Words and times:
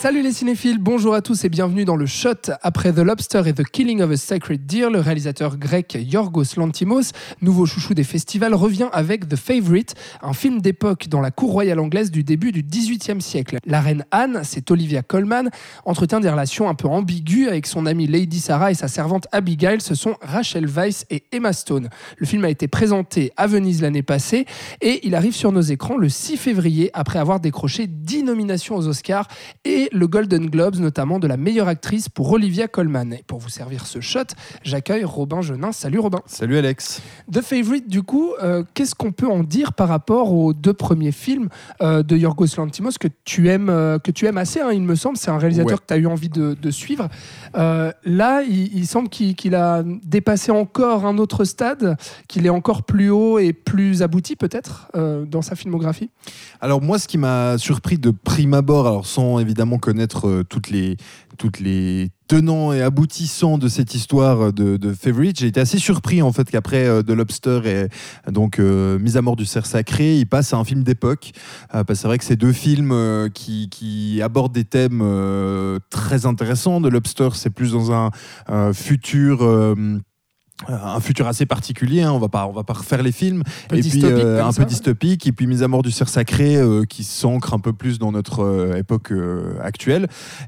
Salut 0.00 0.22
les 0.22 0.32
cinéphiles, 0.32 0.78
bonjour 0.78 1.12
à 1.12 1.20
tous 1.20 1.44
et 1.44 1.50
bienvenue 1.50 1.84
dans 1.84 1.94
le 1.94 2.06
Shot. 2.06 2.52
Après 2.62 2.90
The 2.90 3.00
Lobster 3.00 3.42
et 3.44 3.52
The 3.52 3.64
Killing 3.64 4.00
of 4.00 4.10
a 4.10 4.16
Sacred 4.16 4.64
Deer, 4.64 4.88
le 4.88 4.98
réalisateur 4.98 5.58
grec 5.58 5.94
Yorgos 6.00 6.56
Lantimos, 6.56 7.12
nouveau 7.42 7.66
chouchou 7.66 7.92
des 7.92 8.02
festivals, 8.02 8.54
revient 8.54 8.88
avec 8.94 9.28
The 9.28 9.36
Favourite, 9.36 9.94
un 10.22 10.32
film 10.32 10.62
d'époque 10.62 11.08
dans 11.08 11.20
la 11.20 11.30
cour 11.30 11.52
royale 11.52 11.78
anglaise 11.78 12.10
du 12.10 12.24
début 12.24 12.50
du 12.50 12.62
XVIIIe 12.62 13.20
siècle. 13.20 13.58
La 13.66 13.82
reine 13.82 14.06
Anne, 14.10 14.40
c'est 14.42 14.70
Olivia 14.70 15.02
Colman, 15.02 15.50
entretient 15.84 16.20
des 16.20 16.30
relations 16.30 16.70
un 16.70 16.74
peu 16.74 16.88
ambiguës 16.88 17.48
avec 17.48 17.66
son 17.66 17.84
amie 17.84 18.06
Lady 18.06 18.40
Sarah 18.40 18.70
et 18.70 18.74
sa 18.74 18.88
servante 18.88 19.26
Abigail, 19.32 19.82
ce 19.82 19.94
sont 19.94 20.16
Rachel 20.22 20.66
Weisz 20.66 21.04
et 21.10 21.24
Emma 21.30 21.52
Stone. 21.52 21.90
Le 22.16 22.24
film 22.24 22.46
a 22.46 22.48
été 22.48 22.68
présenté 22.68 23.32
à 23.36 23.46
Venise 23.46 23.82
l'année 23.82 24.02
passée 24.02 24.46
et 24.80 25.06
il 25.06 25.14
arrive 25.14 25.36
sur 25.36 25.52
nos 25.52 25.60
écrans 25.60 25.98
le 25.98 26.08
6 26.08 26.38
février 26.38 26.88
après 26.94 27.18
avoir 27.18 27.38
décroché 27.38 27.86
10 27.86 28.22
nominations 28.22 28.76
aux 28.76 28.88
Oscars 28.88 29.28
et 29.66 29.89
le 29.92 30.06
Golden 30.06 30.46
Globes, 30.48 30.76
notamment 30.76 31.18
de 31.18 31.26
la 31.26 31.36
meilleure 31.36 31.68
actrice 31.68 32.08
pour 32.08 32.30
Olivia 32.32 32.68
Colman. 32.68 33.12
Et 33.12 33.24
pour 33.26 33.38
vous 33.38 33.48
servir 33.48 33.86
ce 33.86 34.00
shot, 34.00 34.20
j'accueille 34.62 35.04
Robin 35.04 35.40
Genin. 35.42 35.72
Salut 35.72 35.98
Robin. 35.98 36.20
Salut 36.26 36.56
Alex. 36.58 37.02
The 37.32 37.40
Favorite, 37.40 37.88
du 37.88 38.02
coup, 38.02 38.32
euh, 38.42 38.62
qu'est-ce 38.74 38.94
qu'on 38.94 39.12
peut 39.12 39.28
en 39.28 39.42
dire 39.42 39.72
par 39.72 39.88
rapport 39.88 40.32
aux 40.32 40.52
deux 40.52 40.72
premiers 40.74 41.12
films 41.12 41.48
euh, 41.82 42.02
de 42.02 42.16
Yorgos 42.16 42.46
Lantimos 42.56 42.92
que 42.98 43.08
tu 43.24 43.48
aimes, 43.48 43.68
euh, 43.70 43.98
que 43.98 44.10
tu 44.10 44.26
aimes 44.26 44.38
assez, 44.38 44.60
hein, 44.60 44.70
il 44.72 44.82
me 44.82 44.94
semble. 44.94 45.16
C'est 45.16 45.30
un 45.30 45.38
réalisateur 45.38 45.70
Ouais. 45.70 45.76
que 45.78 45.86
tu 45.86 45.94
as 45.94 45.98
eu 45.98 46.06
envie 46.06 46.28
de, 46.28 46.54
de 46.60 46.70
suivre. 46.70 47.08
Là, 47.54 48.42
il, 48.42 48.74
il 48.76 48.86
semble 48.86 49.08
qu'il 49.08 49.54
a 49.54 49.82
dépassé 50.04 50.50
encore 50.50 51.06
un 51.06 51.18
autre 51.18 51.44
stade, 51.44 51.96
qu'il 52.28 52.46
est 52.46 52.50
encore 52.50 52.82
plus 52.84 53.10
haut 53.10 53.38
et 53.38 53.52
plus 53.52 54.02
abouti 54.02 54.36
peut-être 54.36 54.90
dans 54.94 55.42
sa 55.42 55.54
filmographie. 55.56 56.10
Alors 56.60 56.80
moi, 56.82 56.98
ce 56.98 57.06
qui 57.08 57.18
m'a 57.18 57.58
surpris 57.58 57.98
de 57.98 58.10
prime 58.10 58.54
abord, 58.54 58.86
alors 58.86 59.06
sans 59.06 59.38
évidemment 59.38 59.78
connaître 59.80 60.28
euh, 60.28 60.44
toutes 60.44 60.70
les 60.70 60.96
toutes 61.38 61.60
les 61.60 62.10
tenants 62.28 62.72
et 62.72 62.82
aboutissants 62.82 63.58
de 63.58 63.66
cette 63.66 63.94
histoire 63.94 64.52
de, 64.52 64.76
de 64.76 64.92
Favorite, 64.92 65.40
j'ai 65.40 65.48
été 65.48 65.58
assez 65.58 65.78
surpris 65.78 66.22
en 66.22 66.32
fait 66.32 66.48
qu'après 66.48 66.86
euh, 66.86 67.02
The 67.02 67.10
Lobster 67.10 67.60
et 67.64 68.30
donc 68.30 68.58
euh, 68.58 68.98
Mise 68.98 69.16
à 69.16 69.22
mort 69.22 69.36
du 69.36 69.46
cerf 69.46 69.66
sacré, 69.66 70.18
il 70.18 70.26
passe 70.26 70.52
à 70.52 70.58
un 70.58 70.64
film 70.64 70.82
d'époque. 70.84 71.32
Parce 71.72 72.00
c'est 72.00 72.06
vrai 72.06 72.18
que 72.18 72.24
c'est 72.24 72.36
deux 72.36 72.52
films 72.52 72.94
qui, 73.34 74.20
abordent 74.22 74.52
des 74.52 74.64
thèmes 74.64 75.02
très 75.90 76.26
intéressants. 76.26 76.80
The 76.80 76.86
Lobster, 76.86 77.30
c'est 77.34 77.50
plus 77.50 77.72
dans 77.72 77.92
un 77.92 78.72
futur. 78.72 79.42
Euh, 80.68 80.74
un 80.84 81.00
futur 81.00 81.26
assez 81.26 81.46
particulier, 81.46 82.02
hein, 82.02 82.12
on 82.12 82.18
va 82.18 82.28
pas 82.28 82.46
on 82.46 82.52
va 82.52 82.64
pas 82.64 82.74
refaire 82.74 83.02
les 83.02 83.12
films. 83.12 83.42
Peu 83.68 83.76
et 83.78 83.80
puis 83.82 84.04
euh, 84.04 84.44
un 84.44 84.52
ça. 84.52 84.62
peu 84.62 84.68
dystopique. 84.68 85.26
Et 85.26 85.32
puis 85.32 85.46
mise 85.46 85.62
à 85.62 85.68
mort 85.68 85.82
du 85.82 85.90
cerf 85.90 86.08
sacré 86.08 86.56
euh, 86.56 86.84
qui 86.84 87.02
s'ancre 87.04 87.54
un 87.54 87.58
peu 87.58 87.72
plus 87.72 87.98
dans 87.98 88.12
notre 88.12 88.42
euh, 88.44 88.76
époque 88.76 89.12
actuelle. 89.62 90.06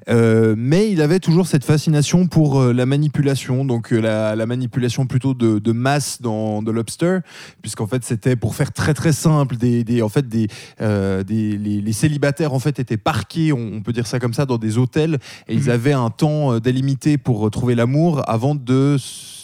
Mais 0.09 0.91
il 0.91 1.01
avait 1.01 1.19
toujours 1.21 1.47
cette 1.47 1.65
fascination 1.65 2.27
pour 2.27 2.63
la 2.63 2.87
manipulation. 2.87 3.65
Donc 3.65 3.91
la, 3.91 4.37
la 4.37 4.47
manipulation 4.47 5.07
plutôt 5.07 5.35
de, 5.35 5.59
de 5.59 5.73
masse 5.73 6.21
dans 6.21 6.63
The 6.63 6.69
Lobster 6.69 7.19
puisqu'en 7.63 7.87
fait 7.87 8.05
c'était 8.05 8.37
pour 8.37 8.55
faire 8.55 8.73
très 8.73 8.95
très 8.95 9.13
simple. 9.13 9.57
Des, 9.57 9.85
des 9.85 10.03
en 10.03 10.09
fait 10.09 10.29
des, 10.29 10.49
des 10.81 11.57
les, 11.59 11.81
les 11.81 11.93
célibataires 11.93 12.53
en 12.55 12.59
fait 12.59 12.79
étaient 12.79 12.97
parqués 12.97 13.53
on, 13.53 13.71
on 13.77 13.81
peut 13.83 13.93
dire 13.93 14.07
ça 14.07 14.19
comme 14.19 14.35
ça 14.35 14.45
dans 14.47 14.59
des 14.59 14.79
hôtels. 14.79 15.19
Et 15.49 15.55
ils 15.55 15.63
Mhm. 15.65 15.71
avaient 15.71 15.93
un 15.93 16.11
temps 16.11 16.59
délimité 16.59 17.19
pour 17.19 17.49
trouver 17.51 17.75
l'amour 17.75 18.23
avant 18.29 18.55
de 18.55 18.97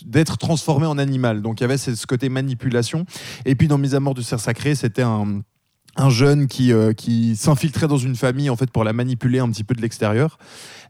d'être 0.04 0.36
transformés 0.38 0.57
en 0.66 0.98
animal 0.98 1.42
donc 1.42 1.60
il 1.60 1.62
y 1.62 1.64
avait 1.64 1.78
ce 1.78 1.94
ce 1.94 2.06
côté 2.06 2.28
manipulation 2.28 3.04
et 3.44 3.54
puis 3.54 3.68
dans 3.68 3.78
Mise 3.78 3.94
à 3.94 4.00
mort 4.00 4.14
du 4.14 4.22
cerf 4.22 4.40
sacré, 4.40 4.74
c'était 4.74 5.02
un 5.02 5.42
un 5.98 6.10
jeune 6.10 6.46
qui, 6.46 6.72
euh, 6.72 6.92
qui 6.92 7.34
s'infiltrait 7.36 7.88
dans 7.88 7.98
une 7.98 8.14
famille 8.14 8.50
en 8.50 8.56
fait 8.56 8.70
pour 8.70 8.84
la 8.84 8.92
manipuler 8.92 9.40
un 9.40 9.50
petit 9.50 9.64
peu 9.64 9.74
de 9.74 9.82
l'extérieur. 9.82 10.38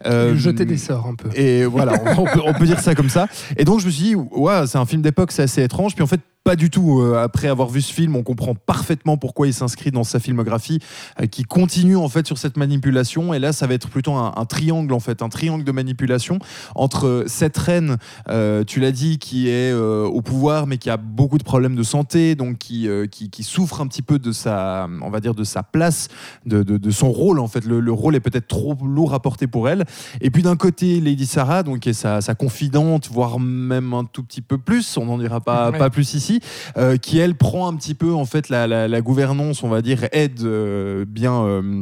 Euh, 0.06 0.36
jeter 0.36 0.64
des 0.66 0.76
sorts 0.76 1.06
un 1.06 1.14
peu. 1.14 1.30
Et 1.34 1.64
voilà, 1.64 1.94
on, 2.04 2.22
on 2.22 2.24
peut, 2.26 2.42
on 2.44 2.52
peut 2.52 2.66
dire 2.66 2.78
ça 2.78 2.94
comme 2.94 3.08
ça. 3.08 3.26
Et 3.56 3.64
donc 3.64 3.80
je 3.80 3.86
me 3.86 3.90
suis 3.90 4.04
dit, 4.04 4.14
ouais, 4.14 4.66
c'est 4.66 4.78
un 4.78 4.86
film 4.86 5.02
d'époque, 5.02 5.32
c'est 5.32 5.42
assez 5.42 5.62
étrange. 5.62 5.94
Puis 5.94 6.04
en 6.04 6.06
fait, 6.06 6.20
pas 6.44 6.56
du 6.56 6.70
tout. 6.70 7.00
Euh, 7.00 7.22
après 7.22 7.48
avoir 7.48 7.68
vu 7.68 7.82
ce 7.82 7.92
film, 7.92 8.16
on 8.16 8.22
comprend 8.22 8.54
parfaitement 8.54 9.16
pourquoi 9.18 9.46
il 9.48 9.52
s'inscrit 9.54 9.90
dans 9.90 10.04
sa 10.04 10.18
filmographie, 10.18 10.78
euh, 11.20 11.26
qui 11.26 11.42
continue 11.44 11.96
en 11.96 12.08
fait 12.08 12.26
sur 12.26 12.38
cette 12.38 12.56
manipulation. 12.56 13.34
Et 13.34 13.38
là, 13.38 13.52
ça 13.52 13.66
va 13.66 13.74
être 13.74 13.88
plutôt 13.88 14.14
un, 14.14 14.32
un 14.36 14.44
triangle 14.46 14.92
en 14.94 15.00
fait, 15.00 15.20
un 15.22 15.28
triangle 15.28 15.64
de 15.64 15.72
manipulation 15.72 16.38
entre 16.74 17.24
cette 17.26 17.56
reine, 17.58 17.96
euh, 18.30 18.64
tu 18.64 18.80
l'as 18.80 18.92
dit, 18.92 19.18
qui 19.18 19.48
est 19.48 19.72
euh, 19.72 20.04
au 20.06 20.22
pouvoir, 20.22 20.66
mais 20.66 20.78
qui 20.78 20.88
a 20.90 20.96
beaucoup 20.96 21.38
de 21.38 21.44
problèmes 21.44 21.76
de 21.76 21.82
santé, 21.82 22.34
donc 22.34 22.58
qui, 22.58 22.88
euh, 22.88 23.06
qui, 23.06 23.28
qui 23.30 23.42
souffre 23.42 23.80
un 23.80 23.86
petit 23.86 24.02
peu 24.02 24.18
de 24.18 24.32
sa, 24.32 24.88
on 25.02 25.10
va 25.10 25.20
dire, 25.20 25.34
de 25.34 25.44
sa 25.44 25.62
place, 25.62 26.08
de, 26.46 26.62
de, 26.62 26.78
de 26.78 26.90
son 26.90 27.10
rôle 27.12 27.40
en 27.40 27.48
fait. 27.48 27.64
Le, 27.64 27.80
le 27.80 27.92
rôle 27.92 28.14
est 28.16 28.20
peut-être 28.20 28.48
trop 28.48 28.74
lourd 28.82 29.12
à 29.14 29.20
porter 29.20 29.46
pour 29.46 29.68
elle. 29.68 29.84
Et 30.20 30.30
puis 30.30 30.42
d'un 30.42 30.56
côté, 30.56 31.00
Lady 31.00 31.26
Sarah, 31.26 31.62
donc 31.62 31.80
qui 31.80 31.90
est 31.90 31.92
sa, 31.92 32.20
sa 32.20 32.34
confidente, 32.34 33.08
voire 33.12 33.38
même 33.38 33.92
un 33.92 34.04
tout 34.04 34.22
petit 34.22 34.40
peu 34.40 34.56
plus, 34.56 34.96
on 34.96 35.04
n'en 35.04 35.18
dira 35.18 35.40
pas, 35.40 35.70
Ouais. 35.70 35.78
pas 35.78 35.90
plus 35.90 36.14
ici, 36.14 36.27
euh, 36.76 36.96
qui 36.96 37.18
elle 37.18 37.34
prend 37.34 37.68
un 37.68 37.74
petit 37.76 37.94
peu 37.94 38.12
en 38.12 38.24
fait 38.24 38.48
la, 38.48 39.00
gouvernance, 39.00 39.62
on 39.62 39.68
va 39.68 39.82
dire, 39.82 40.06
aide 40.12 40.40
euh, 40.42 41.04
bien. 41.06 41.42
euh, 41.42 41.80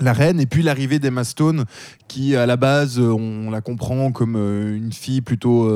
la 0.00 0.12
reine 0.12 0.40
et 0.40 0.46
puis 0.46 0.64
l'arrivée 0.64 0.98
d'Emma 0.98 1.22
Stone 1.22 1.66
qui 2.08 2.34
à 2.34 2.46
la 2.46 2.56
base 2.56 2.98
on 2.98 3.48
la 3.52 3.60
comprend 3.60 4.10
comme 4.10 4.34
une 4.34 4.92
fille 4.92 5.20
plutôt 5.20 5.70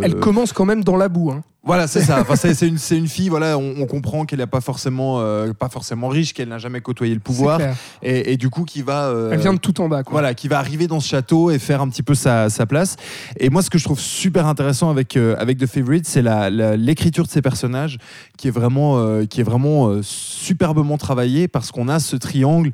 Elle 0.00 0.20
commence 0.20 0.52
quand 0.52 0.64
même 0.64 0.84
dans 0.84 0.96
la 0.96 1.08
boue. 1.08 1.32
hein. 1.32 1.42
Voilà, 1.68 1.86
c'est 1.86 2.00
ça. 2.00 2.18
Enfin, 2.22 2.34
c'est 2.34 2.66
une, 2.66 2.78
une 2.90 3.06
fille. 3.06 3.28
Voilà, 3.28 3.56
on, 3.58 3.74
on 3.78 3.86
comprend 3.86 4.24
qu'elle 4.24 4.40
n'est 4.40 4.46
pas 4.46 4.60
forcément, 4.60 5.20
euh, 5.20 5.52
pas 5.52 5.68
forcément 5.68 6.08
riche, 6.08 6.32
qu'elle 6.34 6.48
n'a 6.48 6.58
jamais 6.58 6.80
côtoyé 6.80 7.14
le 7.14 7.20
pouvoir, 7.20 7.60
et, 8.02 8.32
et 8.32 8.36
du 8.36 8.48
coup 8.50 8.64
qui 8.64 8.82
va. 8.82 9.04
euh, 9.04 9.30
Elle 9.32 9.38
vient 9.40 9.54
de 9.54 9.58
tout 9.60 9.80
en 9.80 9.88
bas. 9.88 10.02
Quoi. 10.02 10.12
voilà, 10.12 10.34
qui 10.34 10.48
va 10.48 10.58
arriver 10.58 10.86
dans 10.88 10.98
ce 10.98 11.08
château 11.08 11.50
et 11.50 11.58
faire 11.60 11.80
un 11.82 11.88
petit 11.88 12.02
peu 12.02 12.14
sa, 12.14 12.48
sa 12.50 12.66
place. 12.66 12.96
Et 13.38 13.50
moi, 13.50 13.62
ce 13.62 13.70
que 13.70 13.78
je 13.78 13.84
trouve 13.84 14.00
super 14.00 14.46
intéressant 14.46 14.90
avec, 14.90 15.16
euh, 15.16 15.36
avec 15.38 15.58
The 15.58 15.66
Favorite, 15.66 16.06
c'est 16.06 16.22
la- 16.22 16.50
la- 16.50 16.76
l'écriture 16.76 17.24
de 17.24 17.30
ces 17.30 17.42
personnages 17.42 17.98
qui 18.36 18.48
est 18.48 18.52
vraiment, 18.52 19.24
qui 19.26 19.40
est 19.40 19.44
vraiment 19.44 20.00
superbement 20.02 20.96
travaillée 20.96 21.48
parce 21.48 21.70
qu'on 21.70 21.88
a 21.88 21.98
ce 22.00 22.16
triangle 22.16 22.70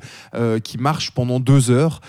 qui 0.63 0.77
marche 0.77 1.11
pendant 1.11 1.39
deux 1.39 1.69
heures. 1.71 1.99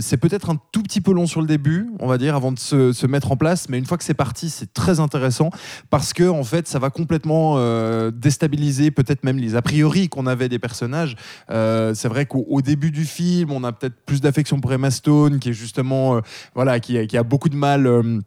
C'est 0.00 0.16
peut-être 0.16 0.50
un 0.50 0.56
petit 0.84 1.00
peu 1.00 1.12
long 1.12 1.26
sur 1.26 1.40
le 1.40 1.46
début, 1.46 1.90
on 1.98 2.06
va 2.06 2.18
dire, 2.18 2.36
avant 2.36 2.52
de 2.52 2.58
se, 2.58 3.06
mettre 3.06 3.32
en 3.32 3.36
place, 3.36 3.68
mais 3.68 3.78
une 3.78 3.86
fois 3.86 3.98
que 3.98 4.04
c'est 4.04 4.14
parti, 4.14 4.48
c'est 4.50 4.72
très 4.72 5.00
intéressant 5.00 5.50
parce 5.90 6.12
que 6.12 6.28
en 6.28 6.44
fait, 6.44 6.68
ça 6.68 6.78
va 6.78 6.90
complètement 6.90 7.54
euh, 7.56 8.10
déstabiliser 8.10 8.90
peut-être 8.90 9.24
même 9.24 9.38
les 9.38 9.56
a 9.56 9.62
priori 9.62 10.08
qu'on 10.08 10.26
avait 10.26 10.48
des 10.48 10.58
personnages. 10.58 11.16
Euh, 11.50 11.94
c'est 11.94 12.08
vrai 12.08 12.26
qu'au 12.26 12.44
au 12.48 12.62
début 12.62 12.90
du 12.90 13.04
film, 13.04 13.50
on 13.50 13.64
a 13.64 13.72
peut-être 13.72 13.96
plus 14.06 14.20
d'affection 14.20 14.60
pour 14.60 14.72
Emma 14.72 14.90
Stone, 14.90 15.38
qui 15.38 15.50
est 15.50 15.54
justement, 15.54 16.16
euh, 16.16 16.20
voilà, 16.54 16.78
qui 16.80 17.16
a 17.16 17.22
beaucoup 17.22 17.48
de 17.48 17.56
mal. 17.56 18.22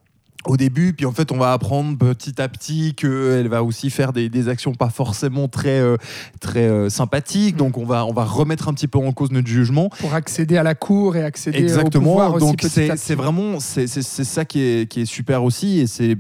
Euh, 0.46 0.52
au 0.52 0.58
début, 0.58 0.94
puis 0.94 1.06
en 1.06 1.12
fait, 1.12 1.32
on 1.32 1.38
va 1.38 1.54
apprendre 1.54 1.98
petit 1.98 2.42
à 2.42 2.48
petit 2.48 2.94
qu'elle 2.96 3.48
va 3.48 3.64
aussi 3.64 3.90
faire 3.90 4.14
des, 4.14 4.30
des 4.30 4.48
actions 4.50 4.74
pas 4.74 4.90
forcément 4.90 5.48
très, 5.48 5.80
euh, 5.80 5.98
très 6.40 6.68
euh, 6.68 6.90
sympathiques. 6.90 7.56
Donc, 7.56 7.78
on 7.78 7.86
va, 7.86 8.06
on 8.06 8.14
va 8.14 8.24
remettre 8.24 8.68
un 8.70 8.74
petit 8.74 8.88
peu 8.88 9.00
en 9.00 9.12
cause 9.12 9.32
notre 9.32 9.48
jugement. 9.48 9.90
Pour 10.00 10.14
accéder 10.14 10.58
à 10.58 10.64
la 10.64 10.76
cour 10.76 11.16
et 11.16 11.24
accéder 11.24 11.60
au 11.60 11.62
Exactement. 11.64 12.06
pouvoir 12.06 12.34
aussi 12.36 12.46
Donc 12.46 12.62
c'est 12.62 13.16
vraiment 13.16 13.60
c'est 13.60 13.88
c'est- 13.88 14.02
c'est 14.02 14.24
ça 14.24 14.46
qui 14.46 14.60
est 14.62 14.90
qui 14.90 15.02
est 15.02 15.06
super 15.06 15.44
aussi 15.44 15.80
et 15.80 15.88
c'est 15.88 16.16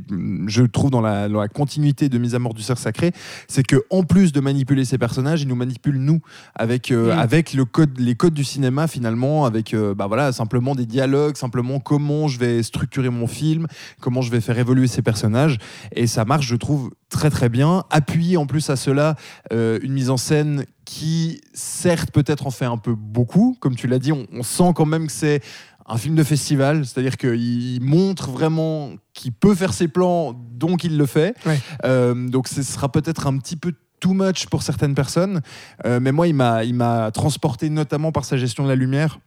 je 0.48 0.64
trouve 0.64 0.90
dans 0.92 1.02
la, 1.02 1.30
dans 1.30 1.40
la 1.40 1.48
continuité 1.48 2.10
de 2.10 2.18
mise 2.18 2.36
à 2.36 2.40
mort 2.40 2.54
du 2.54 2.62
cerf 2.62 2.78
sacré, 2.78 3.12
c'est 3.48 3.64
que 3.64 3.84
en 3.90 4.04
plus 4.04 4.32
de 4.34 4.40
manipuler 4.40 4.86
ces 4.86 4.98
personnages, 4.98 5.42
ils 5.42 5.48
nous 5.48 5.56
manipulent 5.56 6.00
nous 6.00 6.20
avec 6.56 6.92
euh, 6.92 7.08
Mm. 7.16 7.20
avec 7.20 7.54
le 7.54 7.66
code 7.66 7.98
les 8.00 8.16
codes 8.16 8.34
du 8.34 8.44
cinéma 8.44 8.88
finalement 8.88 9.46
avec 9.46 9.74
euh, 9.74 9.94
bah 9.94 10.08
voilà 10.08 10.32
simplement 10.32 10.76
des 10.76 10.86
dialogues, 10.86 11.38
simplement 11.38 11.80
comment 11.80 12.28
je 12.28 12.40
vais 12.40 12.64
structurer 12.64 13.10
mon 13.10 13.28
film, 13.28 13.68
comment 14.08 14.22
je 14.22 14.32
vais 14.32 14.40
faire 14.40 14.58
évoluer 14.58 14.88
ces 14.88 15.02
personnages 15.02 15.58
et 15.92 16.08
ça 16.08 16.24
marche 16.24 16.48
je 16.48 16.56
trouve 16.56 16.92
très 17.10 17.30
très 17.30 17.50
bien. 17.50 17.84
Appuyé 17.90 18.38
en 18.38 18.46
plus 18.46 18.70
à 18.70 18.78
cela 18.78 19.18
euh, 19.52 19.80
une 19.82 19.92
mise 19.92 20.10
en 20.10 20.16
scène 20.16 20.64
qui 20.86 21.42
certes 21.54 22.12
peut-être 22.12 22.48
en 22.48 22.52
fait 22.52 22.64
un 22.64 22.78
peu 22.78 22.96
beaucoup, 22.96 23.58
comme 23.60 23.76
tu 23.76 23.86
l'as 23.88 24.00
dit, 24.00 24.14
on, 24.14 24.26
on 24.32 24.44
sent 24.44 24.72
quand 24.78 24.86
même 24.86 25.08
que 25.08 25.12
c'est 25.12 25.42
un 25.86 25.98
film 25.98 26.16
de 26.16 26.24
festival, 26.24 26.86
c'est-à-dire 26.86 27.18
qu'il 27.18 27.82
montre 27.82 28.32
vraiment 28.32 28.92
qu'il 29.14 29.34
peut 29.34 29.56
faire 29.56 29.74
ses 29.74 29.90
plans, 29.90 30.34
donc 30.54 30.86
il 30.86 30.98
le 30.98 31.06
fait. 31.06 31.36
Ouais. 31.46 31.60
Euh, 31.84 32.30
donc 32.30 32.48
ce 32.48 32.64
sera 32.64 32.90
peut-être 32.90 33.28
un 33.28 33.38
petit 33.38 33.58
peu 33.58 33.74
too 34.00 34.14
much 34.14 34.46
pour 34.46 34.64
certaines 34.64 34.96
personnes, 34.96 35.42
Euh, 35.86 36.00
mais 36.00 36.14
moi 36.14 36.28
il 36.28 36.36
m'a 36.36 36.64
il 36.64 36.76
m'a 36.76 37.12
transporté 37.12 37.70
notamment 37.70 38.14
par 38.14 38.24
sa 38.24 38.38
gestion 38.38 38.64
de 38.64 38.70
la 38.70 38.76
lumière. 38.76 39.20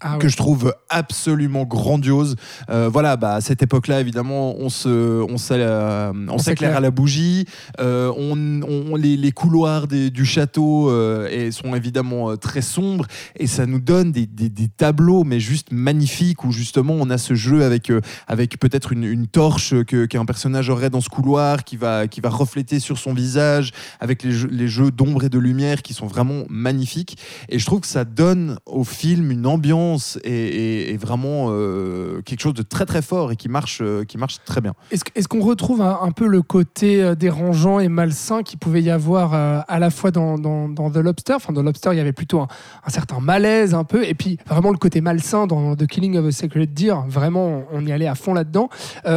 Ah 0.00 0.18
que 0.18 0.28
je 0.28 0.36
trouve 0.36 0.74
absolument 0.90 1.64
grandiose. 1.64 2.36
Euh, 2.68 2.88
voilà, 2.92 3.16
bah, 3.16 3.34
à 3.34 3.40
cette 3.40 3.62
époque-là, 3.62 4.00
évidemment, 4.00 4.54
on 4.58 4.68
se, 4.68 4.88
on 5.22 5.36
euh, 5.50 6.38
s'éclaire 6.38 6.76
à 6.76 6.80
la 6.80 6.90
bougie. 6.90 7.46
Euh, 7.80 8.12
on, 8.16 8.60
on- 8.62 8.96
les, 8.96 9.16
les 9.16 9.32
couloirs 9.32 9.86
des- 9.86 10.10
du 10.10 10.24
château 10.24 10.90
et 11.28 11.50
sont 11.50 11.74
évidemment 11.74 12.36
très 12.36 12.60
sombres 12.62 13.06
et 13.38 13.46
ça 13.46 13.64
nous 13.66 13.80
donne 13.80 14.12
des, 14.12 14.26
des- 14.26 14.48
des 14.50 14.68
tableaux, 14.68 15.24
mais 15.24 15.40
juste 15.40 15.68
magnifiques 15.72 16.44
où 16.44 16.52
justement 16.52 16.94
on 16.94 17.08
a 17.10 17.18
ce 17.18 17.34
jeu 17.34 17.64
avec, 17.64 17.90
avec 18.28 18.58
peut-être 18.58 18.92
une, 18.92 19.04
une 19.04 19.26
torche 19.26 19.74
qu'un 19.84 20.24
personnage 20.24 20.68
aurait 20.68 20.90
dans 20.90 21.00
ce 21.00 21.08
couloir 21.08 21.64
qui 21.64 21.76
va, 21.76 22.06
qui 22.08 22.20
va 22.20 22.28
refléter 22.28 22.80
sur 22.80 22.98
son 22.98 23.14
visage 23.14 23.72
avec 24.00 24.22
les 24.22 24.32
jeux, 24.32 24.48
les 24.50 24.68
jeux 24.68 24.90
d'ombre 24.90 25.24
et 25.24 25.28
de 25.28 25.38
lumière 25.38 25.82
qui 25.82 25.94
sont 25.94 26.06
vraiment 26.06 26.44
magnifiques. 26.48 27.16
Et 27.48 27.58
je 27.58 27.64
trouve 27.66 27.80
que 27.80 27.86
ça 27.86 28.04
donne 28.04 28.58
au 28.66 28.84
film 28.84 29.30
une 29.30 29.46
ambiance 29.46 29.85
et 30.24 30.96
vraiment 30.96 31.48
euh, 31.50 32.20
quelque 32.22 32.40
chose 32.40 32.54
de 32.54 32.62
très 32.62 32.86
très 32.86 33.02
fort 33.02 33.32
et 33.32 33.36
qui 33.36 33.48
marche, 33.48 33.80
euh, 33.82 34.04
qui 34.04 34.18
marche 34.18 34.38
très 34.44 34.60
bien. 34.60 34.74
Est-ce 34.90 35.04
est-ce 35.14 35.28
qu'on 35.28 35.40
retrouve 35.40 35.80
un, 35.80 36.10
peu 36.10 36.26
le 36.26 36.42
côté 36.42 37.02
euh, 37.02 37.14
dérangeant 37.14 37.78
et 37.80 37.88
malsain 37.88 38.42
qu'il 38.42 38.58
pouvait 38.58 38.82
y 38.82 38.90
avoir 38.90 39.34
à 39.34 39.78
la 39.78 39.90
fois 39.90 40.10
dans, 40.10 40.38
dans- 40.38 40.68
dans 40.68 40.90
The 40.90 40.96
Lobster? 40.98 41.34
Enfin, 41.34 41.52
dans 41.52 41.62
Lobster, 41.62 41.90
il 41.92 41.96
y 41.96 42.00
avait 42.00 42.12
plutôt 42.12 42.40
un, 42.40 42.48
un 42.84 42.90
certain 42.90 43.20
malaise 43.20 43.74
un 43.74 43.84
peu, 43.84 44.04
et 44.04 44.14
puis 44.14 44.38
vraiment 44.46 44.70
le 44.70 44.78
côté 44.78 45.00
malsain 45.00 45.46
dans 45.46 45.76
The 45.76 45.86
Killing 45.86 46.16
of 46.16 46.26
a 46.26 46.32
Sacred 46.32 46.74
Deer. 46.74 46.96
Vraiment, 47.08 47.64
on 47.72 47.84
y 47.86 47.92
allait 47.92 48.06
à 48.06 48.14
fond 48.14 48.34
là-dedans, 48.34 48.68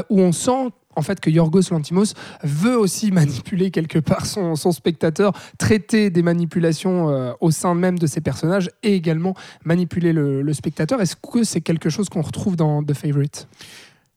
où 0.10 0.19
on 0.21 0.31
sent 0.31 0.69
en 0.95 1.01
fait 1.01 1.19
que 1.19 1.30
Yorgos 1.30 1.71
Lantimos 1.71 2.13
veut 2.44 2.77
aussi 2.77 3.12
manipuler 3.12 3.71
quelque 3.71 4.00
part 4.00 4.25
son, 4.25 4.56
spectateur, 4.71 5.33
traiter 5.57 6.09
des 6.09 6.21
manipulations 6.21 7.09
euh, 7.09 7.31
au 7.41 7.51
sein 7.51 7.75
même 7.75 8.00
de 8.00 8.07
ses 8.07 8.21
personnages 8.21 8.69
et 8.83 8.94
également 8.94 9.33
manipuler 9.63 10.13
le, 10.13 10.41
le 10.41 10.53
spectateur. 10.53 11.01
Est-ce 11.01 11.15
que 11.15 11.44
c'est 11.44 11.62
quelque 11.62 11.89
chose 11.89 12.09
qu'on 12.09 12.21
retrouve 12.21 12.56
dans 12.56 12.83
The 12.83 12.94
Favorite? 12.94 13.47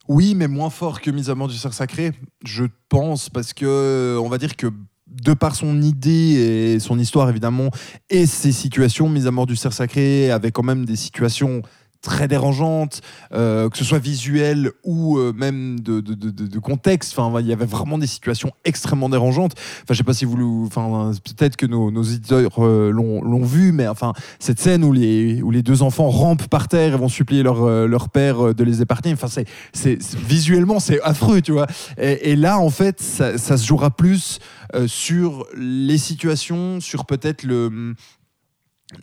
Oui, 0.09 0.35
mais 0.35 0.49
moins 0.49 0.71
fort 0.71 1.01
que 1.01 1.11
Mise 1.11 1.31
à 1.31 1.35
mort 1.35 1.49
du 1.49 1.57
cerf 1.57 1.73
sacré, 1.73 2.13
je 2.45 2.65
pense, 2.89 3.29
parce 3.29 3.53
que 3.53 4.19
on 4.23 4.29
va 4.29 4.39
dire 4.39 4.57
que 4.57 4.67
de 5.07 5.35
par 5.35 5.55
son 5.55 5.83
idée 5.83 6.75
et 6.75 6.81
son 6.81 6.99
histoire 6.99 7.29
évidemment 7.29 7.71
et 8.11 8.27
ses 8.27 8.53
situations, 8.53 9.09
Mise 9.09 9.27
à 9.27 9.31
mort 9.31 9.47
du 9.47 9.57
cerf 9.57 9.73
sacré 9.73 10.31
avait 10.31 10.51
quand 10.51 10.63
même 10.63 10.85
des 10.85 10.97
situations 10.97 11.63
très 12.03 12.29
dérangeantes, 12.29 13.01
euh, 13.33 13.71
que 13.71 13.79
ce 13.79 13.85
soit 13.85 14.01
visuel 14.01 14.73
ou 14.85 15.19
euh, 15.19 15.33
même 15.33 15.81
de, 15.81 16.01
de- 16.01 16.15
de- 16.15 16.31
de- 16.31 16.59
contexte. 16.59 17.17
Enfin, 17.17 17.41
il 17.41 17.47
y 17.47 17.53
avait 17.53 17.65
vraiment 17.65 17.97
des 17.97 18.07
situations 18.07 18.51
extrêmement 18.65 19.09
dérangeantes. 19.09 19.55
Enfin, 19.83 19.95
je 19.95 19.99
sais 19.99 20.05
pas 20.05 20.13
si 20.15 20.25
vous, 20.25 20.65
enfin, 20.67 21.13
peut-être 21.25 21.57
que 21.57 21.67
nos, 21.67 21.91
nos 21.91 22.03
auditeurs 22.03 22.53
euh, 22.59 22.91
l'ont 22.91 23.45
vu, 23.45 23.73
mais 23.73 23.87
enfin, 23.89 24.13
cette 24.39 24.59
scène 24.61 24.85
où 24.85 24.93
les, 24.93 25.41
où 25.43 25.51
les 25.51 25.63
deux 25.63 25.83
enfants 25.83 26.11
rampent 26.11 26.49
par 26.49 26.69
terre 26.69 26.95
et 26.95 26.97
vont 26.97 27.09
supplier 27.09 27.43
leur, 27.43 27.63
euh, 27.63 27.87
leur 27.87 28.09
père 28.11 28.49
euh, 28.49 28.55
de 28.55 28.65
les 28.65 28.83
épargner. 28.83 29.13
Enfin, 29.13 29.29
c'est, 29.29 29.47
c'est, 29.73 29.99
visuellement, 30.19 30.81
c'est 30.81 31.01
affreux, 31.03 31.41
tu 31.41 31.53
vois. 31.53 31.67
Et, 31.99 32.33
et 32.33 32.37
là, 32.37 32.59
en 32.59 32.71
fait, 32.71 33.01
ça, 33.01 33.39
ça 33.39 33.57
se 33.57 33.67
jouera 33.67 33.91
plus 33.91 34.39
euh, 34.75 34.89
sur 34.89 35.47
les 35.57 35.99
situations, 35.99 36.81
sur 36.81 37.07
peut-être 37.07 37.45
le 37.45 37.95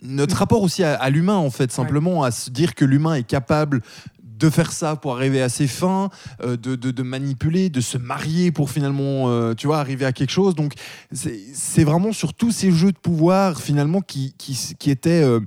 notre 0.02 0.36
rapport 0.36 0.62
aussi 0.62 0.82
à, 0.84 0.94
à 0.94 1.10
l'humain, 1.10 1.36
en 1.36 1.50
fait, 1.50 1.70
simplement 1.72 2.22
à 2.22 2.30
se 2.30 2.50
dire 2.50 2.74
que 2.74 2.84
l'humain 2.84 3.14
est 3.14 3.26
capable 3.26 3.80
de 4.22 4.48
faire 4.48 4.72
ça 4.72 4.96
pour 4.96 5.14
arriver 5.16 5.42
à 5.42 5.50
ses 5.50 5.66
fins, 5.66 6.08
euh, 6.42 6.56
de, 6.56 6.74
de- 6.74 6.90
de 6.92 7.02
manipuler, 7.02 7.68
de 7.68 7.82
se 7.82 7.98
marier 7.98 8.50
pour 8.52 8.70
finalement, 8.70 9.28
euh, 9.28 9.52
tu 9.54 9.66
vois, 9.66 9.80
arriver 9.80 10.06
à 10.06 10.12
quelque 10.12 10.30
chose. 10.30 10.54
Donc, 10.54 10.72
c'est 11.12 11.84
vraiment 11.84 12.12
sur 12.12 12.32
tous 12.32 12.50
ces 12.50 12.70
jeux 12.70 12.92
de 12.92 12.98
pouvoir, 12.98 13.60
finalement, 13.60 14.00
qui, 14.00 14.34
qui, 14.38 14.74
qui 14.78 14.90
étaient... 14.90 15.22
euh, 15.22 15.40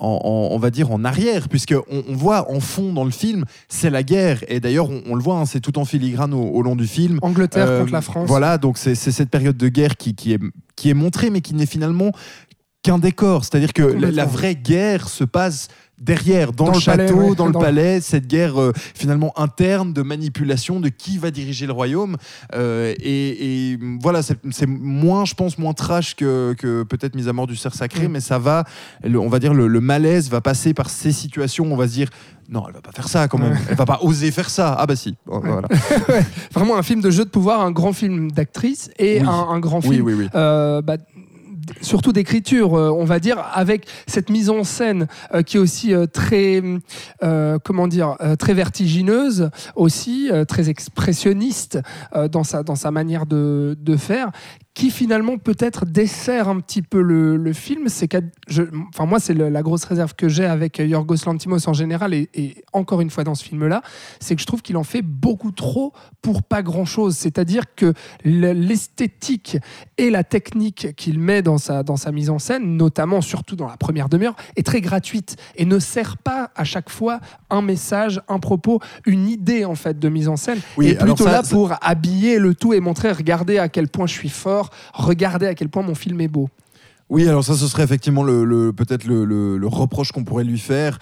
en, 0.00 0.20
en- 0.22 0.54
on 0.54 0.58
va 0.60 0.70
dire 0.70 0.92
en 0.92 1.04
arrière, 1.04 1.48
puisque 1.48 1.74
on, 1.90 2.04
on 2.08 2.14
voit 2.14 2.52
en 2.52 2.60
fond 2.60 2.92
dans 2.92 3.04
le 3.04 3.10
film, 3.10 3.44
c'est 3.68 3.90
la 3.90 4.04
guerre. 4.04 4.44
Et 4.46 4.60
d'ailleurs, 4.60 4.88
on, 4.90 5.02
on 5.08 5.16
le 5.16 5.20
voit, 5.20 5.38
hein, 5.40 5.44
c'est 5.44 5.58
tout 5.58 5.76
en 5.76 5.84
filigrane 5.84 6.32
au, 6.34 6.40
au 6.40 6.62
long 6.62 6.76
du 6.76 6.86
film. 6.86 7.18
Angleterre 7.20 7.66
Euh, 7.68 7.80
contre 7.80 7.92
la 7.92 8.00
France. 8.00 8.28
Voilà, 8.28 8.58
donc 8.58 8.78
c'est 8.78 8.94
c'est 8.94 9.10
cette 9.10 9.28
période 9.28 9.56
de 9.56 9.68
guerre 9.68 9.96
qui, 9.96 10.14
qui, 10.14 10.34
est, 10.34 10.38
qui 10.76 10.88
est 10.88 10.94
montrée, 10.94 11.30
mais 11.30 11.40
qui 11.40 11.52
n'est 11.52 11.66
finalement 11.66 12.12
qu'un 12.82 12.98
décor. 12.98 13.44
C'est-à-dire 13.44 13.72
que 13.72 13.82
la, 13.82 14.24
vraie 14.24 14.54
guerre 14.54 15.08
se 15.08 15.24
passe 15.24 15.68
derrière, 16.00 16.52
dans, 16.52 16.66
Dans 16.66 16.72
le, 16.78 16.84
palais, 16.84 17.08
château, 17.08 17.20
ouais. 17.30 17.34
dans 17.34 17.46
le 17.46 17.52
Dans- 17.52 17.58
palais, 17.60 18.00
cette 18.00 18.28
guerre 18.28 18.60
euh, 18.60 18.72
finalement 18.94 19.36
interne 19.36 19.92
de 19.92 20.02
manipulation 20.02 20.78
de 20.78 20.88
qui 20.90 21.18
va 21.18 21.32
diriger 21.32 21.66
le 21.66 21.72
royaume. 21.72 22.16
Euh, 22.54 22.94
et, 23.00 23.72
et 23.72 23.78
voilà, 24.00 24.22
c'est 24.22 24.66
moins, 24.68 25.24
je 25.24 25.34
pense, 25.34 25.58
moins 25.58 25.72
trash 25.72 26.14
que, 26.14 26.54
que 26.56 26.84
peut-être 26.84 27.16
mise 27.16 27.26
à 27.26 27.32
mort 27.32 27.48
du 27.48 27.56
cerf 27.56 27.74
sacré, 27.74 28.06
Mm. 28.06 28.12
mais 28.12 28.20
ça 28.20 28.38
va, 28.38 28.62
le- 29.02 29.18
on 29.18 29.28
va 29.28 29.40
dire, 29.40 29.54
le, 29.54 29.66
le 29.66 29.80
malaise 29.80 30.30
va 30.30 30.40
passer 30.40 30.72
par 30.72 30.88
ces 30.88 31.10
situations. 31.10 31.66
On 31.72 31.76
va 31.76 31.88
se 31.88 31.94
dire, 31.94 32.08
non, 32.48 32.62
elle 32.68 32.74
va 32.74 32.80
pas 32.80 32.92
faire 32.92 33.08
ça 33.08 33.26
quand 33.26 33.38
même. 33.38 33.52
Ouais. 33.54 33.58
Elle 33.70 33.76
va 33.76 33.84
pas 33.84 33.98
oser 34.02 34.30
faire 34.30 34.50
ça. 34.50 34.76
Ah 34.78 34.86
bah 34.86 34.94
si. 34.94 35.16
Voilà. 35.26 35.66
Vraiment 36.54 36.76
un 36.78 36.82
film 36.84 37.00
de 37.00 37.10
jeu 37.10 37.24
de 37.24 37.30
pouvoir, 37.30 37.60
un 37.60 37.72
grand 37.72 37.92
film 37.92 38.30
d'actrice 38.30 38.88
et 39.00 39.20
Oui. 39.20 39.26
un, 39.26 39.48
un 39.50 39.58
grand 39.58 39.80
film 39.80 40.04
oui, 40.06 40.14
oui. 40.14 40.28
euh, 40.34 40.80
bah, 40.80 40.96
surtout 41.80 42.12
d'écriture, 42.12 42.74
euh, 42.74 42.90
on 42.90 43.04
va 43.04 43.20
dire, 43.20 43.44
avec 43.52 43.86
cette 44.06 44.30
mise 44.30 44.50
en 44.50 44.64
scène 44.64 45.06
euh, 45.34 45.42
qui 45.42 45.56
est 45.56 45.60
aussi 45.60 45.94
euh, 45.94 46.06
très, 46.06 46.62
comment 47.64 47.88
dire, 47.88 48.16
très 48.38 48.54
vertigineuse, 48.54 49.50
aussi 49.74 50.30
très 50.48 50.68
expressionniste 50.68 51.78
dans 52.30 52.44
sa 52.44 52.90
manière 52.90 53.26
de 53.26 53.96
faire, 53.96 54.30
qui 54.78 54.92
finalement 54.92 55.38
peut-être 55.38 55.86
dessert 55.86 56.48
un 56.48 56.60
petit 56.60 56.82
peu 56.82 57.02
le, 57.02 57.36
le 57.36 57.52
film. 57.52 57.88
C'est 57.88 58.08
enfin 58.94 59.06
moi 59.06 59.18
c'est 59.18 59.34
la 59.34 59.62
grosse 59.62 59.82
réserve 59.82 60.14
que 60.14 60.28
j'ai 60.28 60.44
avec 60.44 60.78
Yorgos 60.78 61.16
Lantimos 61.26 61.68
en 61.68 61.72
général 61.72 62.14
et, 62.14 62.28
et 62.34 62.62
encore 62.72 63.00
une 63.00 63.10
fois 63.10 63.24
dans 63.24 63.34
ce 63.34 63.42
film-là, 63.42 63.82
c'est 64.20 64.36
que 64.36 64.40
je 64.40 64.46
trouve 64.46 64.62
qu'il 64.62 64.76
en 64.76 64.84
fait 64.84 65.02
beaucoup 65.02 65.50
trop 65.50 65.92
pour 66.22 66.44
pas 66.44 66.62
grand-chose. 66.62 67.16
C'est-à-dire 67.16 67.64
que 67.74 67.92
le- 68.24 68.52
l'esthétique 68.52 69.56
et 69.96 70.10
la 70.10 70.22
technique 70.22 70.94
qu'il 70.94 71.18
met 71.18 71.42
dans 71.42 71.58
sa, 71.58 71.82
dans 71.82 71.96
sa 71.96 72.12
mise 72.12 72.30
en 72.30 72.38
scène, 72.38 72.76
notamment 72.76 73.20
surtout 73.20 73.56
dans 73.56 73.66
la 73.66 73.76
première 73.76 74.08
demi-heure, 74.08 74.36
est 74.54 74.64
très 74.64 74.80
gratuite 74.80 75.34
et 75.56 75.64
ne 75.64 75.80
sert 75.80 76.18
pas 76.18 76.52
à 76.54 76.62
chaque 76.62 76.88
fois 76.88 77.18
un 77.50 77.62
message, 77.62 78.20
un 78.28 78.38
propos, 78.38 78.78
une 79.06 79.28
idée 79.28 79.64
en 79.64 79.74
fait 79.74 79.98
de 79.98 80.08
mise 80.08 80.28
en 80.28 80.36
scène. 80.36 80.60
Oui, 80.76 80.90
et 80.90 80.94
plutôt 80.94 81.24
ça- 81.24 81.32
là 81.32 81.42
ça- 81.42 81.50
pour 81.52 81.72
habiller 81.80 82.38
le 82.38 82.54
tout 82.54 82.74
et 82.74 82.78
montrer, 82.80 83.10
regardez 83.10 83.58
à 83.58 83.68
quel 83.68 83.88
point 83.88 84.06
je 84.06 84.12
suis 84.14 84.28
fort, 84.28 84.67
regardez 84.92 85.46
à 85.46 85.54
quel 85.54 85.68
point 85.68 85.82
mon 85.82 85.94
film 85.94 86.20
est 86.20 86.28
beau. 86.28 86.48
Oui, 87.10 87.26
alors 87.26 87.42
ça, 87.42 87.54
ce 87.54 87.66
serait 87.66 87.84
effectivement 87.84 88.22
le, 88.22 88.44
le- 88.44 88.72
peut-être 88.72 89.04
le, 89.04 89.24
le- 89.24 89.56
le 89.56 89.66
reproche 89.66 90.12
qu'on 90.12 90.24
pourrait 90.24 90.44
lui 90.44 90.58
faire. 90.58 90.98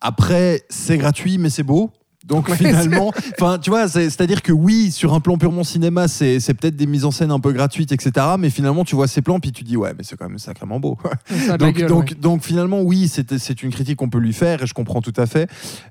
Après, 0.00 0.62
c'est 0.70 0.96
gratuit, 0.96 1.36
mais 1.38 1.50
c'est 1.50 1.62
beau. 1.62 1.90
Donc 2.26 2.48
Ouais, 2.48 2.56
finalement, 2.56 3.12
enfin, 3.38 3.58
tu 3.58 3.68
vois, 3.70 3.88
c'est- 3.88 4.08
c'est-à-dire 4.10 4.40
que 4.42 4.52
oui, 4.52 4.90
sur 4.90 5.12
un 5.14 5.20
plan 5.20 5.36
purement 5.38 5.64
cinéma, 5.64 6.06
c'est 6.08 6.38
peut-être 6.54 6.76
des 6.76 6.86
mises 6.86 7.04
en 7.04 7.10
scène 7.10 7.30
un 7.30 7.40
peu 7.40 7.52
gratuites, 7.52 7.92
etc. 7.92 8.26
Mais 8.38 8.48
finalement, 8.50 8.84
tu 8.84 8.94
vois 8.94 9.06
ces 9.08 9.20
plans, 9.22 9.38
puis 9.40 9.52
tu 9.52 9.64
dis 9.64 9.76
ouais, 9.76 9.92
mais 9.96 10.04
c'est 10.04 10.16
quand 10.16 10.28
même 10.28 10.38
sacrément 10.38 10.80
beau. 10.80 10.96
Donc, 11.58 11.76
gueule, 11.76 11.88
donc, 11.88 12.04
ouais. 12.10 12.14
donc 12.14 12.42
finalement, 12.42 12.80
oui, 12.80 13.08
c'est 13.08 13.62
une 13.62 13.70
critique 13.70 13.96
qu'on 13.96 14.08
peut 14.10 14.18
lui 14.18 14.32
faire 14.32 14.62
et 14.62 14.66
je 14.66 14.74
comprends 14.74 15.00
tout 15.02 15.12
à 15.16 15.26
fait. 15.26 15.48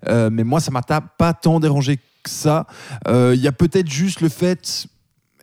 Euh, 0.08 0.30
mais 0.32 0.44
moi, 0.44 0.60
ça 0.60 0.72
m'a 0.72 0.82
pas 0.82 1.34
tant 1.34 1.60
dérangé 1.60 1.98
que 1.98 2.30
ça. 2.30 2.66
Euh, 3.08 3.34
Il 3.36 3.42
y 3.42 3.48
a 3.48 3.52
peut-être 3.52 3.90
juste 3.90 4.22
le 4.22 4.30
fait. 4.30 4.86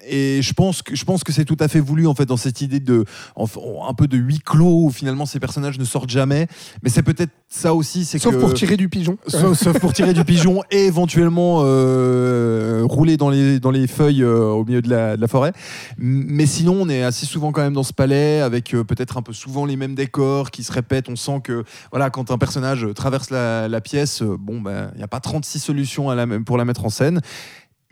Et 0.08 0.40
je 0.42 0.52
pense 0.52 0.82
que 0.82 0.94
je 0.94 1.04
pense 1.04 1.24
que 1.24 1.32
c'est 1.32 1.44
tout 1.44 1.56
à 1.60 1.68
fait 1.68 1.80
voulu 1.80 2.06
en 2.06 2.14
fait 2.14 2.26
dans 2.26 2.36
cette 2.36 2.60
idée 2.60 2.80
de 2.80 3.04
en- 3.34 3.46
un 3.88 3.94
peu 3.94 4.06
de 4.06 4.16
huis 4.16 4.38
clos 4.38 4.84
où 4.84 4.90
finalement 4.90 5.26
ces 5.26 5.40
personnages 5.40 5.78
ne 5.78 5.84
sortent 5.84 6.10
jamais. 6.10 6.46
Mais 6.82 6.90
c'est 6.90 7.02
peut-être 7.02 7.32
ça 7.48 7.74
aussi, 7.74 8.04
c'est 8.04 8.18
Sauf 8.18 8.34
que 8.34 8.40
pour 8.40 8.54
tirer 8.54 8.76
du 8.76 8.88
pigeon. 8.88 9.18
Sauf, 9.28 9.58
sauf 9.58 9.78
pour 9.78 9.92
tirer 9.92 10.12
du 10.14 10.24
pigeon 10.24 10.62
et 10.70 10.86
éventuellement 10.86 11.62
euh, 11.64 12.80
rouler 12.84 13.16
dans 13.16 13.30
les, 13.30 13.60
dans 13.60 13.70
les 13.70 13.86
feuilles 13.86 14.22
euh, 14.22 14.48
au 14.50 14.64
milieu 14.64 14.82
de 14.82 14.90
la, 14.90 15.16
de 15.16 15.20
la 15.20 15.28
forêt. 15.28 15.52
Mais 15.98 16.46
sinon, 16.46 16.76
on 16.80 16.88
est 16.88 17.02
assez 17.02 17.26
souvent 17.26 17.52
quand 17.52 17.62
même 17.62 17.72
dans 17.74 17.82
ce 17.82 17.92
palais 17.92 18.40
avec 18.40 18.74
euh, 18.74 18.84
peut-être 18.84 19.16
un 19.16 19.22
peu 19.22 19.32
souvent 19.32 19.64
les 19.64 19.76
mêmes 19.76 19.94
décors 19.94 20.50
qui 20.50 20.62
se 20.64 20.72
répètent. 20.72 21.08
On 21.08 21.16
sent 21.16 21.40
que 21.44 21.64
voilà, 21.90 22.10
quand 22.10 22.30
un 22.30 22.38
personnage 22.38 22.86
traverse 22.94 23.30
la, 23.30 23.68
la 23.68 23.80
pièce, 23.80 24.22
bon, 24.22 24.60
ben, 24.60 24.90
il 24.94 24.98
n'y 24.98 25.04
a 25.04 25.08
pas 25.08 25.20
36 25.20 25.58
solutions 25.60 26.10
à 26.10 26.14
la, 26.14 26.26
pour 26.44 26.56
la 26.58 26.64
mettre 26.64 26.84
en 26.84 26.90
scène. 26.90 27.20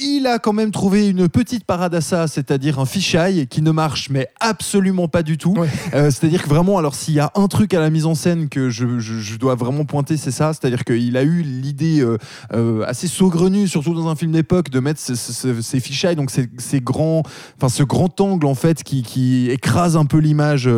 Il 0.00 0.26
a 0.26 0.40
quand 0.40 0.52
même 0.52 0.72
trouvé 0.72 1.08
une 1.08 1.28
petite 1.28 1.64
parade 1.64 1.94
à 1.94 2.00
ça, 2.00 2.26
c'est-à-dire 2.26 2.80
un 2.80 2.84
fisheye 2.84 3.46
qui 3.46 3.62
ne 3.62 3.70
marche 3.70 4.10
mais 4.10 4.26
absolument 4.40 5.06
pas 5.06 5.22
du 5.22 5.38
tout. 5.38 5.52
Ouais. 5.56 5.68
Euh, 5.94 6.10
c'est-à-dire 6.10 6.42
que 6.42 6.48
vraiment, 6.48 6.78
alors 6.78 6.96
s'il 6.96 7.14
y 7.14 7.20
a 7.20 7.30
un 7.36 7.46
truc 7.46 7.74
à 7.74 7.78
la 7.80 7.90
mise 7.90 8.04
en 8.04 8.16
scène 8.16 8.48
que 8.48 8.70
je, 8.70 8.98
je- 8.98 9.20
je 9.20 9.36
dois 9.36 9.54
vraiment 9.54 9.84
pointer, 9.84 10.16
c'est 10.16 10.32
ça. 10.32 10.52
C'est-à-dire 10.52 10.82
qu'il 10.84 11.16
a 11.16 11.22
eu 11.22 11.42
l'idée 11.42 12.00
euh, 12.00 12.18
euh, 12.54 12.82
assez 12.88 13.06
saugrenue, 13.06 13.68
surtout 13.68 13.94
dans 13.94 14.08
un 14.08 14.16
film 14.16 14.32
d'époque, 14.32 14.68
de 14.68 14.80
mettre 14.80 14.98
ce- 15.00 15.14
ce- 15.14 15.32
ce- 15.32 15.62
ces 15.62 15.78
fisheyes, 15.78 16.16
donc 16.16 16.32
ces, 16.32 16.50
ces 16.58 16.80
grands, 16.80 17.22
enfin 17.56 17.68
ce 17.68 17.84
grand 17.84 18.20
angle 18.20 18.46
en 18.46 18.56
fait 18.56 18.82
qui, 18.82 19.04
qui 19.04 19.48
écrase 19.48 19.96
un 19.96 20.06
peu 20.06 20.18
l'image. 20.18 20.68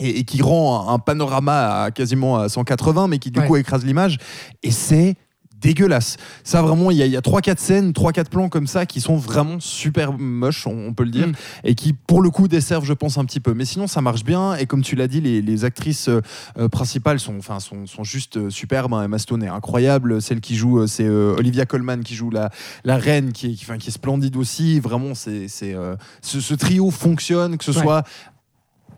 et, 0.00 0.22
qui 0.24 0.42
rend 0.42 0.88
un, 0.90 0.94
un 0.94 0.98
panorama 1.00 1.82
à 1.84 1.90
quasiment 1.90 2.36
à 2.36 2.48
180, 2.48 3.08
mais 3.08 3.18
qui 3.18 3.30
du 3.32 3.40
Ouais. 3.40 3.46
coup 3.48 3.56
écrase 3.56 3.84
l'image. 3.84 4.18
Et 4.62 4.70
c'est 4.70 5.16
dégueulasse. 5.60 6.16
Ça 6.44 6.62
vraiment, 6.62 6.90
il 6.90 6.96
y 6.98 7.02
a, 7.16 7.18
a 7.18 7.20
3-4 7.22 7.58
scènes, 7.58 7.90
3-4 7.92 8.24
plans 8.28 8.48
comme 8.48 8.66
ça 8.66 8.86
qui 8.86 9.00
sont 9.00 9.16
vraiment 9.16 9.58
super 9.60 10.12
moches, 10.16 10.66
on, 10.66 10.88
on 10.88 10.94
peut 10.94 11.04
le 11.04 11.10
dire, 11.10 11.28
Mm. 11.28 11.32
et 11.64 11.74
qui 11.74 11.92
pour 11.92 12.22
le 12.22 12.30
coup 12.30 12.48
desservent, 12.48 12.84
je 12.84 12.92
pense, 12.92 13.18
un 13.18 13.24
petit 13.24 13.40
peu. 13.40 13.54
Mais 13.54 13.64
sinon, 13.64 13.86
ça 13.86 14.00
marche 14.00 14.24
bien. 14.24 14.54
Et 14.54 14.66
comme 14.66 14.82
tu 14.82 14.94
l'as 14.96 15.08
dit, 15.08 15.20
les, 15.20 15.42
les 15.42 15.64
actrices 15.64 16.08
euh, 16.08 16.20
euh, 16.58 16.68
principales 16.68 17.18
sont, 17.20 17.36
enfin, 17.38 17.60
sont, 17.60 17.86
sont 17.86 18.04
juste 18.04 18.36
euh, 18.36 18.50
superbes. 18.50 18.94
hein. 18.94 19.02
Emma 19.02 19.18
Stone 19.18 19.42
est 19.42 19.48
incroyable. 19.48 20.22
Celle 20.22 20.40
qui 20.40 20.54
joue, 20.56 20.78
euh, 20.80 20.86
c'est 20.86 21.08
Olivia 21.08 21.66
Colman 21.66 22.02
qui 22.04 22.14
joue 22.14 22.30
la, 22.30 22.50
la 22.84 22.96
reine, 22.96 23.32
qui 23.32 23.46
est, 23.52 23.78
qui, 23.78 23.88
est 23.88 23.90
splendide 23.92 24.36
aussi. 24.36 24.78
Vraiment, 24.80 25.14
c'est, 25.14 25.48
c'est, 25.48 25.74
ce, 26.22 26.40
ce 26.40 26.54
trio 26.54 26.90
fonctionne, 26.90 27.56
que 27.58 27.64
ce 27.64 27.72
Ouais. 27.72 27.82
soit 27.82 28.04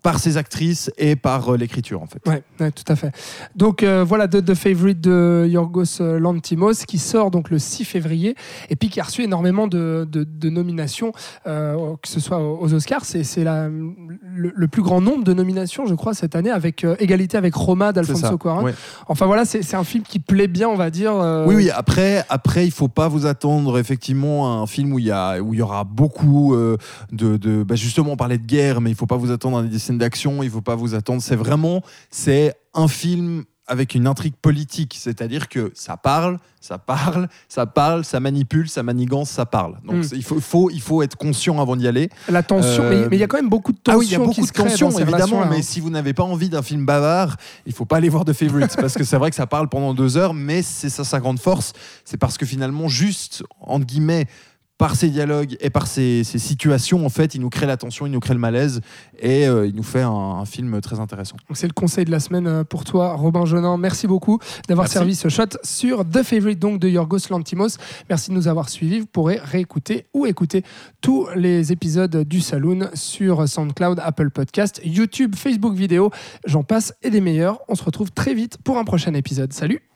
par 0.02 0.19
ses 0.19 0.37
actrices 0.37 0.90
et 0.99 1.16
par 1.16 1.50
euh, 1.52 1.57
l'écriture, 1.57 2.02
en 2.02 2.07
fait. 2.07 2.21
Ouais, 2.26 2.42
ouais, 2.61 2.71
tout 2.71 2.85
à 2.88 2.97
fait. 2.97 3.12
Donc 3.57 3.83
euh, 3.83 4.04
voilà 4.04 4.28
The, 4.28 4.45
The 4.45 4.54
Favorite 4.54 5.00
de 5.00 5.47
Yorgos 5.49 6.00
Lantimos 6.00 6.85
qui 6.87 6.99
sort 6.99 7.30
donc 7.30 7.50
le 7.50 7.59
6 7.59 7.85
février 7.85 8.35
et 8.71 8.76
puis 8.76 8.88
qui 8.88 9.00
a 9.00 9.04
reçu 9.04 9.23
énormément 9.23 9.66
de, 9.66 10.07
de- 10.11 10.25
de 10.25 10.50
nominations, 10.50 11.12
euh, 11.47 11.95
que 12.02 12.09
ce 12.09 12.21
soit 12.21 12.38
aux 12.40 12.73
Oscars. 12.73 13.04
C'est 13.04 13.25
c'est 13.25 13.45
la- 13.45 13.69
le, 13.69 14.52
le 14.54 14.69
plus 14.69 14.83
grand 14.83 15.00
nombre 15.00 15.25
de 15.25 15.33
nominations, 15.35 15.87
je 15.87 15.95
crois, 15.95 16.14
cette 16.14 16.35
année, 16.37 16.50
avec 16.50 16.85
euh, 16.85 16.97
égalité 16.99 17.37
avec 17.37 17.54
Roma 17.54 17.92
d'Alfonso. 17.92 18.38
Cuarón. 18.38 18.62
Ouais. 18.64 18.75
Enfin 19.09 19.26
voilà, 19.26 19.45
c'est 19.45 19.62
c'est 19.62 19.76
un 19.76 19.85
film 19.85 20.04
qui 20.04 20.19
plaît 20.19 20.49
bien, 20.49 20.69
on 20.69 20.76
va 20.76 20.90
dire. 20.90 21.12
Oui, 21.47 21.54
oui. 21.54 21.71
Après, 21.71 22.25
après, 22.28 22.64
il 22.66 22.71
faut 22.71 22.88
pas 22.88 23.09
vous 23.09 23.26
attendre 23.26 23.78
effectivement 23.78 24.47
à 24.59 24.61
un 24.62 24.66
film 24.66 24.92
où 24.92 24.99
il 24.99 25.07
y 25.07 25.11
a, 25.11 25.40
où 25.40 25.52
il 25.54 25.59
y 25.59 25.62
aura 25.62 25.85
beaucoup 25.85 26.54
de, 27.12 27.37
de 27.37 27.62
bah, 27.62 27.75
justement, 27.76 28.12
on 28.12 28.16
parlait 28.16 28.38
de 28.38 28.47
guerre, 28.47 28.80
mais 28.80 28.90
il 28.90 28.97
faut 28.97 29.07
pas 29.07 29.16
vous 29.16 29.30
attendre 29.30 29.59
à 29.59 29.62
des 29.62 29.78
d'action. 29.99 30.42
Il 30.42 30.50
faut 30.50 30.61
pas 30.62 30.75
vous 30.76 30.94
attendre. 30.94 31.23
C'est 31.23 31.37
vraiment, 31.37 31.82
c'est 32.11 32.54
un 32.75 32.88
film 32.88 33.44
avec 33.66 33.94
une 33.94 34.09
intrigue 34.09 34.35
politique, 34.35 34.97
c'est-à-dire 34.99 35.49
que 35.49 35.70
ça 35.76 35.97
parle, 35.97 36.38
ça 36.61 36.76
parle, 36.76 37.28
ça 37.49 37.66
parle, 37.66 38.04
ça 38.04 38.18
manipule, 38.18 38.68
ça 38.68 38.82
manigance, 38.82 39.30
ça 39.30 39.47
parle. 39.47 39.76
Donc 39.85 39.99
Mm. 39.99 40.02
c'est- 40.02 40.16
il 40.16 40.25
faut, 40.25 40.40
faut, 40.40 40.70
il 40.70 40.80
faut 40.80 41.02
être 41.02 41.14
conscient 41.16 41.61
avant 41.61 41.76
d'y 41.76 41.87
aller. 41.87 42.11
La 42.28 42.42
tension, 42.42 42.82
Euh, 42.82 43.06
mais 43.09 43.16
il 43.16 43.20
y 43.20 43.23
a 43.23 43.28
quand 43.28 43.37
même 43.37 43.49
beaucoup 43.49 43.70
de 43.70 43.78
tension 43.78 43.94
Ah 43.97 43.99
oui, 44.00 44.06
il 44.06 44.11
y 44.12 44.14
a 44.16 44.18
beaucoup 44.18 44.40
de 44.40 44.47
ces 44.47 44.50
évidemment, 44.61 45.06
relations-là, 45.06 45.47
mais 45.49 45.59
hein. 45.59 45.62
si 45.62 45.78
vous 45.78 45.88
n'avez 45.90 46.14
pas 46.14 46.25
envie 46.25 46.49
d'un 46.49 46.62
film 46.62 46.85
bavard, 46.85 47.37
il 47.64 47.73
faut 47.73 47.85
pas 47.85 47.99
aller 47.99 48.09
voir 48.09 48.25
The 48.25 48.32
Favourite, 48.32 48.75
parce 48.76 48.94
que 48.94 49.04
c'est 49.04 49.16
vrai 49.18 49.30
que 49.30 49.37
ça 49.37 49.47
parle 49.47 49.68
pendant 49.68 49.94
deux 49.94 50.16
heures, 50.16 50.35
mais 50.35 50.62
c'est 50.62 50.88
ça 50.90 51.04
sa 51.04 51.20
grande 51.20 51.38
force, 51.38 51.73
c'est 52.04 52.16
parce 52.16 52.38
que 52.38 52.47
finalement, 52.47 52.88
juste, 52.88 53.44
entre 53.61 53.87
guillemets, 53.87 54.26
par 54.81 54.97
ses 54.97 55.11
dialogues 55.11 55.59
et 55.61 55.69
par 55.69 55.87
ses, 55.87 56.25
ses 56.25 56.39
situations, 56.39 57.05
en 57.05 57.11
fait, 57.11 57.35
il 57.35 57.43
nous 57.43 57.51
crée 57.51 57.67
la 57.67 57.77
tension, 57.77 58.07
il 58.07 58.13
nous 58.13 58.19
crée 58.19 58.33
le 58.33 58.41
malaise, 58.41 58.81
et 59.19 59.47
euh, 59.47 59.67
il 59.67 59.77
nous 59.77 59.83
fait 59.83 60.01
un, 60.01 60.09
un 60.11 60.47
film 60.47 60.81
très 60.81 60.99
intéressant. 61.01 61.37
C'est 61.53 61.67
le 61.67 61.75
conseil 61.75 62.07
de 62.07 62.11
la 62.11 62.19
semaine 62.19 62.47
euh, 62.47 62.65
pour 62.65 62.85
toi, 62.85 63.13
Robin 63.13 63.45
Jonin. 63.45 63.77
Merci 63.77 64.07
beaucoup 64.07 64.39
d'avoir 64.69 64.89
servi 64.89 65.15
ce 65.17 65.29
shot 65.29 65.59
sur 65.63 66.09
The 66.09 66.23
Favorite 66.23 66.59
donc 66.59 66.81
de 66.81 66.89
Yorgos 66.89 67.29
Lantimos. 67.29 67.77
Merci 68.09 68.31
de 68.31 68.37
nous 68.37 68.49
avoir 68.49 68.71
suivis. 68.71 69.01
Vous 69.01 69.07
pourrez 69.07 69.39
réécouter 69.43 70.07
ou 70.15 70.25
écouter 70.25 70.65
tous 71.03 71.29
les 71.37 71.73
épisodes 71.73 72.25
du 72.25 72.41
Saloon 72.41 72.89
sur 72.95 73.47
SoundCloud, 73.47 74.01
Apple 74.03 74.31
Podcast, 74.31 74.81
YouTube, 74.83 75.37
Facebook 75.37 75.75
vidéo, 75.75 76.11
j'en 76.47 76.63
passe 76.63 76.95
et 77.03 77.11
des 77.11 77.21
meilleurs. 77.21 77.61
On 77.69 77.75
se 77.75 77.85
retrouve 77.85 78.13
très 78.13 78.33
vite 78.33 78.57
pour 78.65 78.79
un 78.79 78.85
prochain 78.85 79.13
épisode. 79.13 79.53
Salut 79.53 79.89